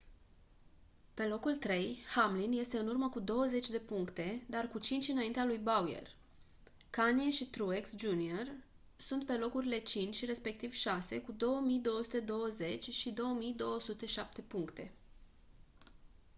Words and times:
pe 1.13 1.25
locul 1.27 1.55
trei 1.55 1.97
hamlin 2.15 2.51
este 2.51 2.77
în 2.77 2.87
urmă 2.87 3.09
cu 3.09 3.19
douăzeci 3.19 3.69
de 3.69 3.79
puncte 3.79 4.45
dar 4.49 4.67
cu 4.67 4.79
cinci 4.79 5.07
înaintea 5.07 5.45
lui 5.45 5.57
bowyer 5.57 6.15
kahne 6.89 7.29
și 7.31 7.45
truex 7.49 7.93
jr 7.97 8.49
sunt 8.95 9.25
pe 9.25 9.33
locurile 9.37 9.77
cinci 9.79 10.15
și 10.15 10.25
respectiv 10.25 10.71
șase 10.71 11.21
cu 11.21 11.31
2220 11.31 12.89
și 12.89 13.09
2207 13.11 14.41
puncte 14.41 14.93